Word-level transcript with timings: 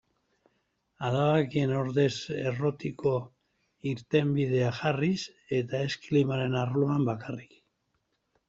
Adabakien 1.09 1.73
ordez 1.81 2.07
errotiko 2.51 3.13
irtenbideak 3.93 4.81
jarriz, 4.81 5.21
eta 5.59 5.83
ez 5.91 5.95
klimaren 6.07 6.61
arloan 6.67 7.09
bakarrik. 7.13 7.59